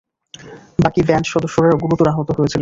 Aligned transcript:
বাকি 0.79 1.01
ব্যান্ড 1.07 1.25
সদস্যরা 1.33 1.79
গুরুতর 1.83 2.07
আহত 2.13 2.29
হয়েছিল। 2.37 2.59